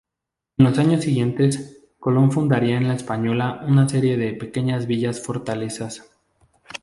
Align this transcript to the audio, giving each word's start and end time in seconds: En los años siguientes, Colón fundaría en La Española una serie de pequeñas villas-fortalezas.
En 0.57 0.65
los 0.65 0.79
años 0.79 1.03
siguientes, 1.03 1.77
Colón 1.99 2.31
fundaría 2.31 2.75
en 2.77 2.87
La 2.87 2.95
Española 2.95 3.63
una 3.67 3.87
serie 3.87 4.17
de 4.17 4.33
pequeñas 4.33 4.87
villas-fortalezas. 4.87 6.09